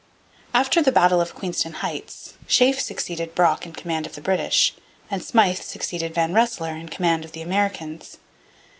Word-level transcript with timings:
After 0.51 0.81
the 0.81 0.91
battle 0.91 1.21
of 1.21 1.35
Queenston 1.35 1.73
Heights 1.73 2.33
Sheaffe 2.47 2.79
succeeded 2.81 3.35
Brock 3.35 3.67
in 3.67 3.73
command 3.73 4.07
of 4.07 4.15
the 4.15 4.21
British, 4.21 4.73
and 5.11 5.23
Smyth 5.23 5.61
succeeded 5.61 6.15
Van 6.15 6.33
Rensselaer 6.33 6.75
in 6.75 6.89
command 6.89 7.23
of 7.23 7.33
the 7.33 7.43
Americans. 7.43 8.17